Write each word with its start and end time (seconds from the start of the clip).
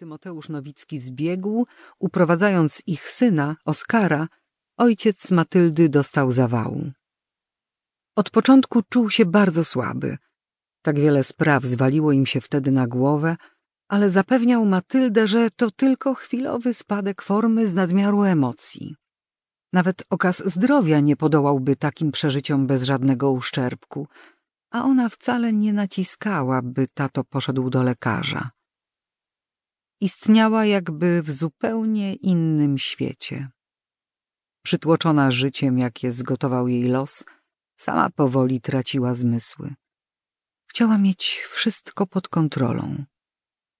Tymoteusz 0.00 0.48
Nowicki 0.48 0.98
zbiegł, 0.98 1.66
uprowadzając 1.98 2.82
ich 2.86 3.10
syna, 3.10 3.56
Oskara, 3.64 4.28
ojciec 4.76 5.30
Matyldy 5.30 5.88
dostał 5.88 6.32
zawału. 6.32 6.92
Od 8.16 8.30
początku 8.30 8.82
czuł 8.82 9.10
się 9.10 9.26
bardzo 9.26 9.64
słaby. 9.64 10.18
Tak 10.82 10.98
wiele 10.98 11.24
spraw 11.24 11.64
zwaliło 11.64 12.12
im 12.12 12.26
się 12.26 12.40
wtedy 12.40 12.70
na 12.70 12.86
głowę, 12.86 13.36
ale 13.88 14.10
zapewniał 14.10 14.66
Matyldę, 14.66 15.28
że 15.28 15.50
to 15.50 15.70
tylko 15.70 16.14
chwilowy 16.14 16.74
spadek 16.74 17.22
formy 17.22 17.68
z 17.68 17.74
nadmiaru 17.74 18.22
emocji. 18.22 18.94
Nawet 19.72 20.02
okaz 20.10 20.42
zdrowia 20.46 21.00
nie 21.00 21.16
podołałby 21.16 21.76
takim 21.76 22.12
przeżyciom 22.12 22.66
bez 22.66 22.82
żadnego 22.82 23.30
uszczerbku, 23.30 24.08
a 24.70 24.84
ona 24.84 25.08
wcale 25.08 25.52
nie 25.52 25.72
naciskała, 25.72 26.62
by 26.62 26.86
tato 26.94 27.24
poszedł 27.24 27.70
do 27.70 27.82
lekarza. 27.82 28.50
Istniała 30.00 30.64
jakby 30.64 31.22
w 31.22 31.30
zupełnie 31.30 32.14
innym 32.14 32.78
świecie. 32.78 33.48
Przytłoczona 34.62 35.30
życiem, 35.30 35.78
jakie 35.78 36.12
zgotował 36.12 36.68
jej 36.68 36.88
los, 36.88 37.24
sama 37.76 38.10
powoli 38.10 38.60
traciła 38.60 39.14
zmysły. 39.14 39.74
Chciała 40.66 40.98
mieć 40.98 41.42
wszystko 41.50 42.06
pod 42.06 42.28
kontrolą. 42.28 43.04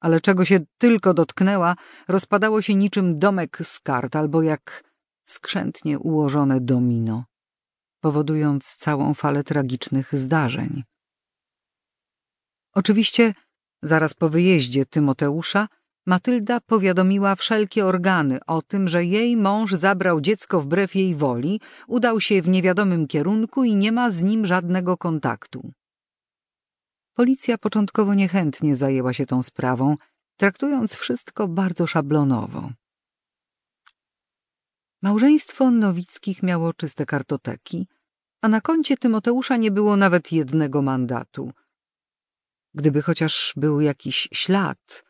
Ale 0.00 0.20
czego 0.20 0.44
się 0.44 0.60
tylko 0.78 1.14
dotknęła, 1.14 1.74
rozpadało 2.08 2.62
się 2.62 2.74
niczym 2.74 3.18
domek 3.18 3.58
z 3.62 3.80
kart 3.80 4.16
albo 4.16 4.42
jak 4.42 4.84
skrzętnie 5.24 5.98
ułożone 5.98 6.60
domino, 6.60 7.24
powodując 8.00 8.74
całą 8.74 9.14
falę 9.14 9.44
tragicznych 9.44 10.14
zdarzeń. 10.14 10.82
Oczywiście, 12.72 13.34
zaraz 13.82 14.14
po 14.14 14.28
wyjeździe 14.28 14.86
Tymoteusza, 14.86 15.68
Matylda 16.06 16.60
powiadomiła 16.60 17.34
wszelkie 17.34 17.86
organy 17.86 18.38
o 18.46 18.62
tym, 18.62 18.88
że 18.88 19.04
jej 19.04 19.36
mąż 19.36 19.72
zabrał 19.72 20.20
dziecko 20.20 20.60
wbrew 20.60 20.94
jej 20.94 21.14
woli, 21.14 21.60
udał 21.86 22.20
się 22.20 22.42
w 22.42 22.48
niewiadomym 22.48 23.06
kierunku 23.06 23.64
i 23.64 23.76
nie 23.76 23.92
ma 23.92 24.10
z 24.10 24.22
nim 24.22 24.46
żadnego 24.46 24.96
kontaktu. 24.96 25.72
Policja 27.14 27.58
początkowo 27.58 28.14
niechętnie 28.14 28.76
zajęła 28.76 29.12
się 29.12 29.26
tą 29.26 29.42
sprawą, 29.42 29.96
traktując 30.36 30.94
wszystko 30.94 31.48
bardzo 31.48 31.86
szablonowo. 31.86 32.70
Małżeństwo 35.02 35.70
Nowickich 35.70 36.42
miało 36.42 36.72
czyste 36.72 37.06
kartoteki, 37.06 37.86
a 38.42 38.48
na 38.48 38.60
koncie 38.60 38.96
Tymoteusza 38.96 39.56
nie 39.56 39.70
było 39.70 39.96
nawet 39.96 40.32
jednego 40.32 40.82
mandatu. 40.82 41.52
Gdyby 42.74 43.02
chociaż 43.02 43.52
był 43.56 43.80
jakiś 43.80 44.28
ślad, 44.32 45.04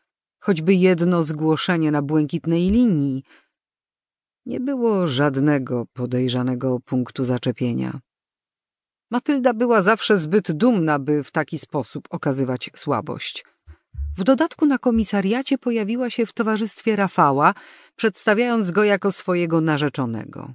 choćby 0.45 0.73
jedno 0.73 1.23
zgłoszenie 1.23 1.91
na 1.91 2.01
błękitnej 2.01 2.69
linii, 2.71 3.23
nie 4.45 4.59
było 4.59 5.07
żadnego 5.07 5.85
podejrzanego 5.93 6.79
punktu 6.79 7.25
zaczepienia. 7.25 7.99
Matylda 9.11 9.53
była 9.53 9.81
zawsze 9.81 10.17
zbyt 10.17 10.51
dumna, 10.51 10.99
by 10.99 11.23
w 11.23 11.31
taki 11.31 11.57
sposób 11.57 12.07
okazywać 12.09 12.69
słabość. 12.75 13.45
W 14.17 14.23
dodatku 14.23 14.65
na 14.65 14.77
komisariacie 14.77 15.57
pojawiła 15.57 16.09
się 16.09 16.25
w 16.25 16.33
towarzystwie 16.33 16.95
Rafała, 16.95 17.53
przedstawiając 17.95 18.71
go 18.71 18.83
jako 18.83 19.11
swojego 19.11 19.61
narzeczonego. 19.61 20.53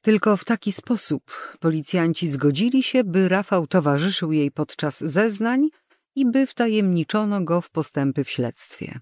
Tylko 0.00 0.36
w 0.36 0.44
taki 0.44 0.72
sposób 0.72 1.22
policjanci 1.60 2.28
zgodzili 2.28 2.82
się, 2.82 3.04
by 3.04 3.28
Rafał 3.28 3.66
towarzyszył 3.66 4.32
jej 4.32 4.50
podczas 4.50 5.00
zeznań 5.00 5.68
i 6.16 6.26
by 6.26 6.46
wtajemniczono 6.46 7.40
go 7.40 7.60
w 7.60 7.70
postępy 7.70 8.24
w 8.24 8.30
śledztwie. 8.30 9.00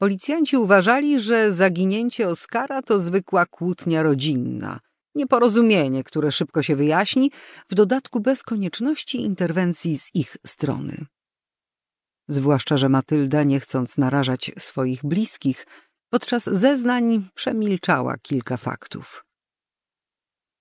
Policjanci 0.00 0.56
uważali, 0.56 1.20
że 1.20 1.52
zaginięcie 1.52 2.28
Oskara 2.28 2.82
to 2.82 3.00
zwykła 3.00 3.46
kłótnia 3.46 4.02
rodzinna, 4.02 4.80
nieporozumienie, 5.14 6.04
które 6.04 6.32
szybko 6.32 6.62
się 6.62 6.76
wyjaśni, 6.76 7.30
w 7.68 7.74
dodatku 7.74 8.20
bez 8.20 8.42
konieczności 8.42 9.20
interwencji 9.20 9.98
z 9.98 10.14
ich 10.14 10.36
strony. 10.46 11.06
Zwłaszcza, 12.28 12.76
że 12.76 12.88
Matylda, 12.88 13.42
nie 13.42 13.60
chcąc 13.60 13.98
narażać 13.98 14.50
swoich 14.58 15.04
bliskich, 15.04 15.66
podczas 16.10 16.44
zeznań 16.44 17.28
przemilczała 17.34 18.18
kilka 18.18 18.56
faktów. 18.56 19.24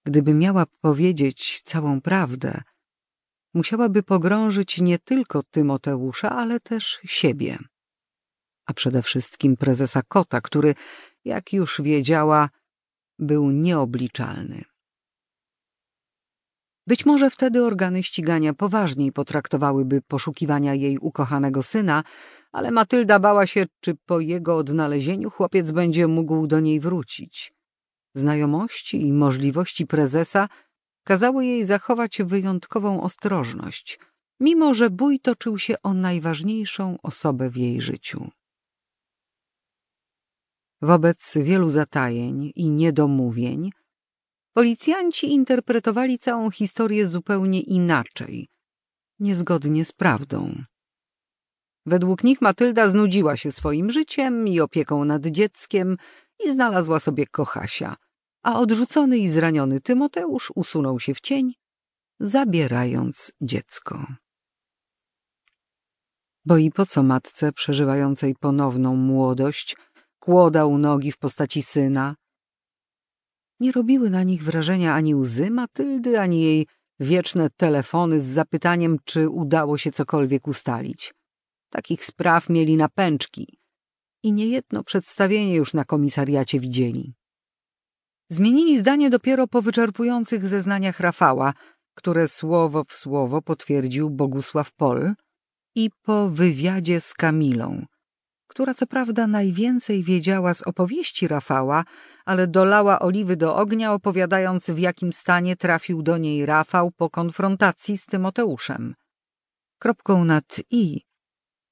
Gdyby 0.06 0.34
miała 0.34 0.66
powiedzieć 0.82 1.62
całą 1.62 2.02
prawdę, 2.02 2.62
musiałaby 3.54 4.04
pogrążyć 4.04 4.82
nie 4.82 5.00
tylko 5.00 5.44
Tymoteusza, 5.44 6.30
ale 6.30 6.60
też 6.60 7.00
siebie. 7.06 7.58
A 8.70 8.74
przede 8.74 9.02
wszystkim 9.02 9.58
prezesa 9.58 10.02
Kota, 10.08 10.42
który, 10.42 10.76
jak 11.26 11.54
już 11.54 11.82
wiedziała, 11.82 12.50
był 13.20 13.52
nieobliczalny. 13.52 14.64
Być 16.88 17.06
może 17.06 17.30
wtedy 17.30 17.64
organy 17.66 18.04
ścigania 18.04 18.54
poważniej 18.54 19.12
potraktowałyby 19.12 20.02
poszukiwania 20.02 20.74
jej 20.74 20.98
ukochanego 20.98 21.64
syna, 21.64 22.04
ale 22.52 22.72
Matylda 22.72 23.20
bała 23.20 23.48
się, 23.48 23.66
czy 23.80 23.96
po 24.06 24.20
jego 24.20 24.58
odnalezieniu 24.58 25.30
chłopiec 25.30 25.72
będzie 25.72 26.08
mógł 26.08 26.48
do 26.48 26.60
niej 26.60 26.80
wrócić. 26.80 27.54
Znajomości 28.16 29.08
i 29.08 29.14
możliwości 29.14 29.88
prezesa 29.88 30.50
kazały 31.04 31.46
jej 31.46 31.66
zachować 31.66 32.22
wyjątkową 32.22 33.04
ostrożność, 33.04 34.00
mimo 34.40 34.74
że 34.74 34.90
bój 34.90 35.20
toczył 35.20 35.60
się 35.60 35.82
o 35.84 35.94
najważniejszą 35.94 36.98
osobę 37.04 37.50
w 37.50 37.58
jej 37.58 37.82
życiu. 37.82 38.32
Wobec 40.82 41.38
wielu 41.38 41.70
zatajeń 41.70 42.52
i 42.56 42.72
niedomówień 42.72 43.70
policjanci 44.54 45.34
interpretowali 45.34 46.18
całą 46.18 46.52
historię 46.52 47.08
zupełnie 47.08 47.62
inaczej, 47.62 48.48
niezgodnie 49.20 49.86
z 49.86 49.92
prawdą. 49.92 50.64
Według 51.86 52.24
nich 52.24 52.42
Matylda 52.42 52.88
znudziła 52.88 53.38
się 53.38 53.52
swoim 53.52 53.90
życiem 53.90 54.48
i 54.48 54.60
opieką 54.60 55.06
nad 55.06 55.26
dzieckiem 55.26 55.98
i 56.46 56.52
znalazła 56.52 57.00
sobie 57.00 57.28
kochasia, 57.28 57.96
a 58.44 58.60
odrzucony 58.60 59.18
i 59.18 59.30
zraniony 59.30 59.82
Tymoteusz 59.82 60.52
usunął 60.56 61.00
się 61.00 61.14
w 61.14 61.20
cień, 61.20 61.54
zabierając 62.20 63.32
dziecko. 63.42 64.08
Bo 66.46 66.58
i 66.58 66.72
po 66.72 66.86
co 66.86 67.04
matce 67.04 67.52
przeżywającej 67.52 68.36
ponowną 68.36 68.96
młodość 68.96 69.76
kłodał 70.20 70.78
nogi 70.78 71.12
w 71.12 71.18
postaci 71.18 71.62
syna? 71.62 72.16
Nie 73.60 73.72
robiły 73.72 74.10
na 74.10 74.24
nich 74.24 74.44
wrażenia 74.44 74.94
ani 74.94 75.16
łzy 75.16 75.52
Matyldy, 75.52 76.20
ani 76.20 76.42
jej 76.42 76.68
wieczne 77.00 77.50
telefony 77.50 78.22
z 78.22 78.26
zapytaniem, 78.26 78.98
czy 79.06 79.30
udało 79.30 79.78
się 79.78 79.92
cokolwiek 79.92 80.48
ustalić. 80.48 81.14
Takich 81.70 82.06
spraw 82.06 82.50
mieli 82.50 82.78
na 82.78 82.90
pęczki 82.90 83.60
i 84.24 84.32
niejedno 84.32 84.84
przedstawienie 84.84 85.56
już 85.56 85.74
na 85.74 85.86
komisariacie 85.86 86.60
widzieli. 86.60 87.14
Zmienili 88.30 88.80
zdanie 88.80 89.10
dopiero 89.10 89.48
po 89.48 89.62
wyczerpujących 89.62 90.48
zeznaniach 90.48 91.00
Rafała, 91.00 91.54
które 91.96 92.28
słowo 92.28 92.84
w 92.84 92.94
słowo 92.94 93.42
potwierdził 93.42 94.10
Bogusław 94.10 94.72
Pol 94.74 95.14
i 95.76 95.90
po 96.02 96.30
wywiadzie 96.30 97.02
z 97.02 97.14
Kamilą, 97.14 97.86
która 98.60 98.74
co 98.74 98.88
prawda 98.88 99.28
najwięcej 99.28 100.04
wiedziała 100.04 100.54
z 100.54 100.62
opowieści 100.62 101.28
Rafała, 101.28 101.84
ale 102.26 102.48
dolała 102.48 103.00
oliwy 103.00 103.38
do 103.38 103.56
ognia, 103.56 103.94
opowiadając 103.94 104.70
w 104.70 104.78
jakim 104.78 105.14
stanie 105.14 105.56
trafił 105.56 106.04
do 106.04 106.18
niej 106.18 106.46
Rafał 106.46 106.92
po 106.92 107.10
konfrontacji 107.10 107.98
z 107.98 108.06
Tymoteuszem. 108.06 108.96
Kropką 109.78 110.26
nad 110.26 110.60
i 110.72 111.02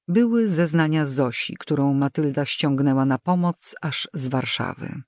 były 0.08 0.48
zeznania 0.48 1.06
Zosi, 1.06 1.56
którą 1.58 1.94
Matylda 1.94 2.46
ściągnęła 2.46 3.04
na 3.04 3.18
pomoc 3.18 3.74
aż 3.82 4.08
z 4.14 4.28
Warszawy. 4.28 5.02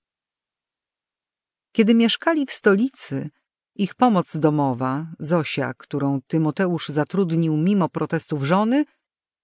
Kiedy 1.72 1.94
mieszkali 1.94 2.46
w 2.46 2.52
stolicy, 2.52 3.30
ich 3.74 3.94
pomoc 3.94 4.36
domowa, 4.36 5.06
Zosia, 5.18 5.74
którą 5.74 6.20
Tymoteusz 6.26 6.88
zatrudnił 6.88 7.56
mimo 7.56 7.88
protestów 7.88 8.44
żony, 8.44 8.84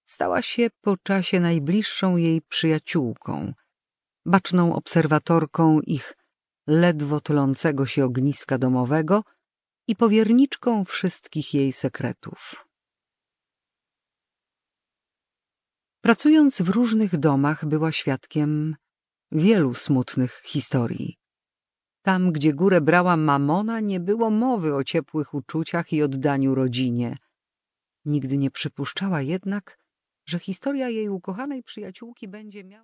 stała 0.07 0.41
się 0.41 0.67
po 0.81 0.97
czasie 0.97 1.39
najbliższą 1.39 2.17
jej 2.17 2.41
przyjaciółką, 2.41 3.53
baczną 4.25 4.75
obserwatorką 4.75 5.81
ich 5.81 6.13
ledwo 6.67 7.21
tulącego 7.21 7.85
się 7.85 8.05
ogniska 8.05 8.57
domowego 8.57 9.23
i 9.87 9.95
powierniczką 9.95 10.85
wszystkich 10.85 11.53
jej 11.53 11.73
sekretów. 11.73 12.67
Pracując 16.01 16.61
w 16.61 16.69
różnych 16.69 17.17
domach 17.17 17.65
była 17.65 17.91
świadkiem 17.91 18.75
wielu 19.31 19.73
smutnych 19.73 20.41
historii. 20.45 21.17
Tam, 22.01 22.31
gdzie 22.31 22.53
górę 22.53 22.81
brała 22.81 23.17
mamona, 23.17 23.79
nie 23.79 23.99
było 23.99 24.29
mowy 24.29 24.75
o 24.75 24.83
ciepłych 24.83 25.33
uczuciach 25.33 25.93
i 25.93 26.03
oddaniu 26.03 26.55
rodzinie. 26.55 27.17
Nigdy 28.05 28.37
nie 28.37 28.51
przypuszczała 28.51 29.21
jednak, 29.21 29.77
że 30.27 30.39
historia 30.39 30.89
jej 30.89 31.09
ukochanej 31.09 31.63
przyjaciółki 31.63 32.27
będzie 32.27 32.63
miała... 32.63 32.75